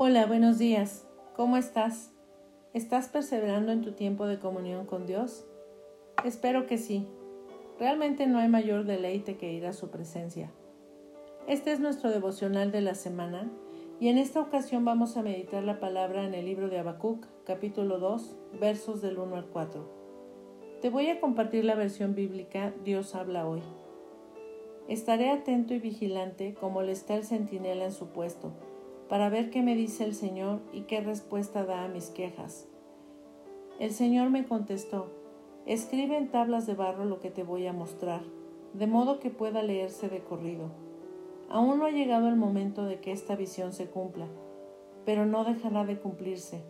Hola, 0.00 0.26
buenos 0.26 0.58
días. 0.58 1.04
¿Cómo 1.34 1.56
estás? 1.56 2.12
¿Estás 2.72 3.08
perseverando 3.08 3.72
en 3.72 3.82
tu 3.82 3.94
tiempo 3.94 4.28
de 4.28 4.38
comunión 4.38 4.86
con 4.86 5.06
Dios? 5.06 5.44
Espero 6.24 6.68
que 6.68 6.78
sí. 6.78 7.08
Realmente 7.80 8.28
no 8.28 8.38
hay 8.38 8.46
mayor 8.46 8.84
deleite 8.84 9.38
que 9.38 9.52
ir 9.52 9.66
a 9.66 9.72
su 9.72 9.90
presencia. 9.90 10.52
Este 11.48 11.72
es 11.72 11.80
nuestro 11.80 12.12
devocional 12.12 12.70
de 12.70 12.80
la 12.80 12.94
semana 12.94 13.50
y 13.98 14.06
en 14.06 14.18
esta 14.18 14.40
ocasión 14.40 14.84
vamos 14.84 15.16
a 15.16 15.22
meditar 15.24 15.64
la 15.64 15.80
palabra 15.80 16.24
en 16.24 16.32
el 16.32 16.44
libro 16.44 16.68
de 16.68 16.78
Habacuc, 16.78 17.26
capítulo 17.44 17.98
2, 17.98 18.36
versos 18.60 19.02
del 19.02 19.18
1 19.18 19.34
al 19.34 19.46
4. 19.46 20.78
Te 20.80 20.90
voy 20.90 21.08
a 21.08 21.18
compartir 21.18 21.64
la 21.64 21.74
versión 21.74 22.14
bíblica 22.14 22.72
Dios 22.84 23.16
habla 23.16 23.48
hoy. 23.48 23.62
Estaré 24.86 25.30
atento 25.30 25.74
y 25.74 25.80
vigilante 25.80 26.54
como 26.54 26.82
le 26.82 26.92
está 26.92 27.16
el 27.16 27.24
centinela 27.24 27.86
en 27.86 27.92
su 27.92 28.10
puesto, 28.12 28.52
para 29.08 29.30
ver 29.30 29.50
qué 29.50 29.62
me 29.62 29.74
dice 29.74 30.04
el 30.04 30.14
Señor 30.14 30.60
y 30.72 30.82
qué 30.82 31.00
respuesta 31.00 31.64
da 31.64 31.84
a 31.84 31.88
mis 31.88 32.10
quejas. 32.10 32.68
El 33.78 33.92
Señor 33.92 34.30
me 34.30 34.46
contestó, 34.46 35.10
escribe 35.66 36.16
en 36.16 36.30
tablas 36.30 36.66
de 36.66 36.74
barro 36.74 37.04
lo 37.04 37.20
que 37.20 37.30
te 37.30 37.42
voy 37.42 37.66
a 37.66 37.72
mostrar, 37.72 38.22
de 38.74 38.86
modo 38.86 39.18
que 39.18 39.30
pueda 39.30 39.62
leerse 39.62 40.08
de 40.08 40.20
corrido. 40.20 40.70
Aún 41.48 41.78
no 41.78 41.86
ha 41.86 41.90
llegado 41.90 42.28
el 42.28 42.36
momento 42.36 42.84
de 42.84 43.00
que 43.00 43.12
esta 43.12 43.34
visión 43.36 43.72
se 43.72 43.86
cumpla, 43.86 44.26
pero 45.06 45.24
no 45.24 45.44
dejará 45.44 45.84
de 45.84 45.98
cumplirse. 45.98 46.62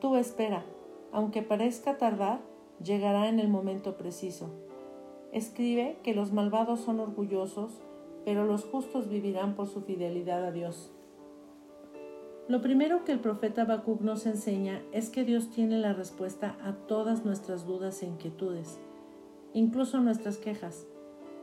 Tú 0.00 0.16
espera, 0.16 0.64
aunque 1.12 1.42
parezca 1.42 1.96
tardar, 1.96 2.40
llegará 2.82 3.28
en 3.28 3.40
el 3.40 3.48
momento 3.48 3.96
preciso. 3.96 4.50
Escribe 5.32 5.96
que 6.02 6.14
los 6.14 6.32
malvados 6.32 6.80
son 6.80 7.00
orgullosos, 7.00 7.80
pero 8.24 8.44
los 8.44 8.64
justos 8.64 9.08
vivirán 9.08 9.54
por 9.54 9.68
su 9.68 9.80
fidelidad 9.82 10.44
a 10.44 10.50
Dios. 10.50 10.92
Lo 12.50 12.60
primero 12.60 13.04
que 13.04 13.12
el 13.12 13.20
profeta 13.20 13.62
Habacuc 13.62 14.00
nos 14.00 14.26
enseña 14.26 14.82
es 14.90 15.08
que 15.08 15.22
Dios 15.22 15.50
tiene 15.50 15.78
la 15.78 15.92
respuesta 15.92 16.56
a 16.64 16.72
todas 16.72 17.24
nuestras 17.24 17.64
dudas 17.64 18.02
e 18.02 18.06
inquietudes, 18.06 18.80
incluso 19.52 20.00
nuestras 20.00 20.36
quejas. 20.36 20.84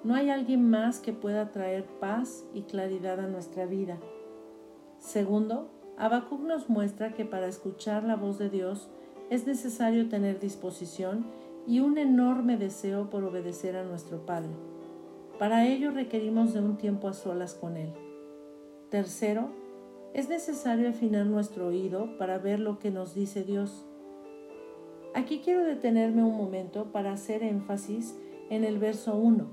No 0.03 0.15
hay 0.15 0.29
alguien 0.29 0.69
más 0.69 0.99
que 0.99 1.13
pueda 1.13 1.53
traer 1.53 1.85
paz 2.01 2.43
y 2.53 2.63
claridad 2.63 3.21
a 3.21 3.27
nuestra 3.27 3.65
vida. 3.65 3.97
Segundo, 4.99 5.69
Habacuc 5.97 6.41
nos 6.41 6.69
muestra 6.69 7.13
que 7.13 7.23
para 7.23 7.47
escuchar 7.47 8.03
la 8.03 8.17
voz 8.17 8.37
de 8.37 8.49
Dios 8.49 8.89
es 9.29 9.47
necesario 9.47 10.09
tener 10.09 10.41
disposición 10.41 11.25
y 11.65 11.79
un 11.79 11.97
enorme 11.97 12.57
deseo 12.57 13.09
por 13.09 13.23
obedecer 13.23 13.77
a 13.77 13.85
nuestro 13.85 14.25
Padre. 14.25 14.51
Para 15.39 15.67
ello 15.67 15.91
requerimos 15.91 16.53
de 16.53 16.59
un 16.59 16.75
tiempo 16.75 17.07
a 17.07 17.13
solas 17.13 17.53
con 17.53 17.77
Él. 17.77 17.93
Tercero, 18.89 19.66
es 20.17 20.29
necesario 20.29 20.89
afinar 20.89 21.27
nuestro 21.27 21.67
oído 21.67 22.17
para 22.17 22.39
ver 22.39 22.59
lo 22.59 22.79
que 22.79 22.89
nos 22.89 23.13
dice 23.13 23.43
Dios. 23.43 23.85
Aquí 25.13 25.41
quiero 25.45 25.63
detenerme 25.63 26.23
un 26.23 26.35
momento 26.35 26.91
para 26.91 27.11
hacer 27.11 27.43
énfasis 27.43 28.17
en 28.49 28.63
el 28.63 28.79
verso 28.79 29.15
1, 29.15 29.45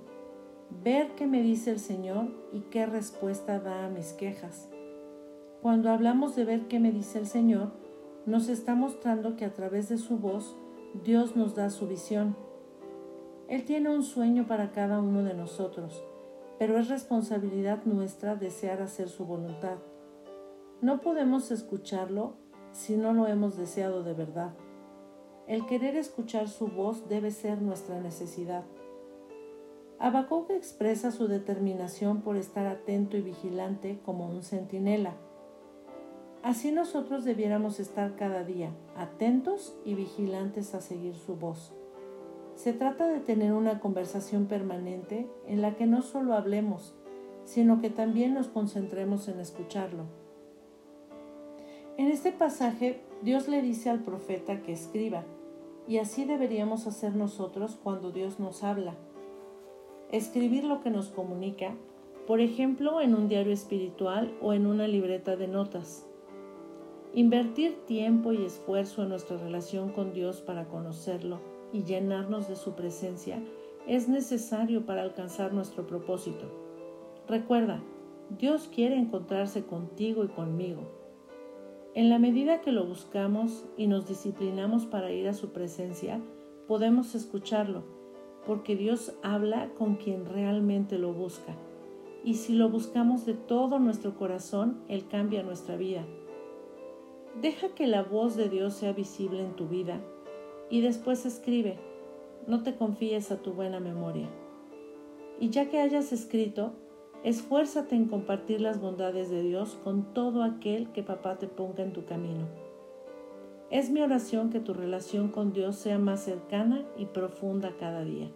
ver 0.82 1.08
qué 1.16 1.26
me 1.26 1.42
dice 1.42 1.70
el 1.70 1.78
Señor 1.78 2.28
y 2.50 2.60
qué 2.70 2.86
respuesta 2.86 3.60
da 3.60 3.84
a 3.84 3.90
mis 3.90 4.14
quejas. 4.14 4.70
Cuando 5.60 5.90
hablamos 5.90 6.34
de 6.34 6.46
ver 6.46 6.66
qué 6.66 6.80
me 6.80 6.92
dice 6.92 7.18
el 7.18 7.26
Señor, 7.26 7.72
nos 8.24 8.48
está 8.48 8.74
mostrando 8.74 9.36
que 9.36 9.44
a 9.44 9.52
través 9.52 9.90
de 9.90 9.98
su 9.98 10.16
voz 10.16 10.56
Dios 11.04 11.36
nos 11.36 11.54
da 11.54 11.68
su 11.68 11.86
visión. 11.86 12.36
Él 13.48 13.66
tiene 13.66 13.90
un 13.90 14.02
sueño 14.02 14.46
para 14.46 14.72
cada 14.72 15.00
uno 15.00 15.24
de 15.24 15.34
nosotros, 15.34 16.02
pero 16.58 16.78
es 16.78 16.88
responsabilidad 16.88 17.84
nuestra 17.84 18.34
desear 18.34 18.80
hacer 18.80 19.10
su 19.10 19.26
voluntad. 19.26 19.76
No 20.80 21.00
podemos 21.00 21.50
escucharlo 21.50 22.36
si 22.72 22.96
no 22.96 23.12
lo 23.12 23.26
hemos 23.26 23.56
deseado 23.56 24.02
de 24.02 24.14
verdad. 24.14 24.54
El 25.46 25.66
querer 25.66 25.96
escuchar 25.96 26.48
su 26.48 26.68
voz 26.68 27.08
debe 27.08 27.30
ser 27.30 27.62
nuestra 27.62 28.00
necesidad. 28.00 28.64
Habacuc 29.98 30.50
expresa 30.50 31.10
su 31.12 31.28
determinación 31.28 32.22
por 32.22 32.36
estar 32.36 32.66
atento 32.66 33.16
y 33.16 33.22
vigilante 33.22 34.00
como 34.04 34.28
un 34.28 34.42
centinela. 34.42 35.14
Así 36.42 36.72
nosotros 36.72 37.24
debiéramos 37.24 37.80
estar 37.80 38.16
cada 38.16 38.44
día 38.44 38.70
atentos 38.96 39.78
y 39.84 39.94
vigilantes 39.94 40.74
a 40.74 40.80
seguir 40.80 41.14
su 41.14 41.36
voz. 41.36 41.72
Se 42.54 42.72
trata 42.72 43.08
de 43.08 43.20
tener 43.20 43.52
una 43.52 43.80
conversación 43.80 44.46
permanente 44.46 45.28
en 45.46 45.62
la 45.62 45.74
que 45.76 45.86
no 45.86 46.02
solo 46.02 46.34
hablemos, 46.34 46.94
sino 47.44 47.80
que 47.80 47.90
también 47.90 48.34
nos 48.34 48.48
concentremos 48.48 49.28
en 49.28 49.40
escucharlo. 49.40 50.23
En 51.96 52.08
este 52.08 52.32
pasaje 52.32 53.00
Dios 53.22 53.46
le 53.46 53.62
dice 53.62 53.88
al 53.88 54.00
profeta 54.00 54.62
que 54.62 54.72
escriba, 54.72 55.22
y 55.86 55.98
así 55.98 56.24
deberíamos 56.24 56.88
hacer 56.88 57.14
nosotros 57.14 57.78
cuando 57.80 58.10
Dios 58.10 58.40
nos 58.40 58.64
habla. 58.64 58.96
Escribir 60.10 60.64
lo 60.64 60.80
que 60.80 60.90
nos 60.90 61.10
comunica, 61.10 61.76
por 62.26 62.40
ejemplo, 62.40 63.00
en 63.00 63.14
un 63.14 63.28
diario 63.28 63.52
espiritual 63.52 64.34
o 64.42 64.52
en 64.52 64.66
una 64.66 64.88
libreta 64.88 65.36
de 65.36 65.46
notas. 65.46 66.04
Invertir 67.12 67.86
tiempo 67.86 68.32
y 68.32 68.44
esfuerzo 68.44 69.04
en 69.04 69.10
nuestra 69.10 69.36
relación 69.36 69.92
con 69.92 70.12
Dios 70.12 70.40
para 70.40 70.66
conocerlo 70.66 71.38
y 71.72 71.84
llenarnos 71.84 72.48
de 72.48 72.56
su 72.56 72.72
presencia 72.72 73.40
es 73.86 74.08
necesario 74.08 74.84
para 74.84 75.02
alcanzar 75.02 75.52
nuestro 75.52 75.86
propósito. 75.86 76.50
Recuerda, 77.28 77.84
Dios 78.30 78.68
quiere 78.74 78.96
encontrarse 78.96 79.64
contigo 79.64 80.24
y 80.24 80.28
conmigo 80.28 81.03
en 81.94 82.10
la 82.10 82.18
medida 82.18 82.60
que 82.60 82.72
lo 82.72 82.84
buscamos 82.84 83.64
y 83.76 83.86
nos 83.86 84.08
disciplinamos 84.08 84.84
para 84.84 85.12
ir 85.12 85.28
a 85.28 85.32
su 85.32 85.52
presencia, 85.52 86.20
podemos 86.66 87.14
escucharlo, 87.14 87.84
porque 88.46 88.74
Dios 88.74 89.14
habla 89.22 89.70
con 89.74 89.94
quien 89.94 90.26
realmente 90.26 90.98
lo 90.98 91.12
busca. 91.12 91.54
Y 92.24 92.34
si 92.34 92.54
lo 92.54 92.68
buscamos 92.68 93.26
de 93.26 93.34
todo 93.34 93.78
nuestro 93.78 94.16
corazón, 94.16 94.82
Él 94.88 95.06
cambia 95.06 95.44
nuestra 95.44 95.76
vida. 95.76 96.04
Deja 97.40 97.68
que 97.76 97.86
la 97.86 98.02
voz 98.02 98.34
de 98.34 98.48
Dios 98.48 98.74
sea 98.74 98.92
visible 98.92 99.44
en 99.44 99.54
tu 99.54 99.68
vida 99.68 100.00
y 100.70 100.80
después 100.80 101.26
escribe. 101.26 101.78
No 102.48 102.64
te 102.64 102.74
confíes 102.74 103.30
a 103.30 103.40
tu 103.40 103.52
buena 103.52 103.78
memoria. 103.78 104.28
Y 105.38 105.50
ya 105.50 105.68
que 105.68 105.80
hayas 105.80 106.12
escrito, 106.12 106.72
Esfuérzate 107.24 107.96
en 107.96 108.04
compartir 108.04 108.60
las 108.60 108.82
bondades 108.82 109.30
de 109.30 109.42
Dios 109.42 109.78
con 109.82 110.12
todo 110.12 110.42
aquel 110.42 110.92
que 110.92 111.02
papá 111.02 111.38
te 111.38 111.48
ponga 111.48 111.82
en 111.82 111.94
tu 111.94 112.04
camino. 112.04 112.46
Es 113.70 113.88
mi 113.88 114.02
oración 114.02 114.50
que 114.50 114.60
tu 114.60 114.74
relación 114.74 115.28
con 115.28 115.54
Dios 115.54 115.76
sea 115.76 115.98
más 115.98 116.20
cercana 116.20 116.84
y 116.98 117.06
profunda 117.06 117.72
cada 117.80 118.04
día. 118.04 118.30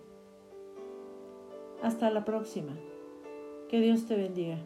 Hasta 1.82 2.10
la 2.10 2.24
próxima. 2.24 2.72
Que 3.68 3.80
Dios 3.80 4.06
te 4.06 4.16
bendiga. 4.16 4.58